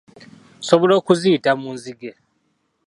[0.61, 2.11] Nsobola okuziyita muzinge.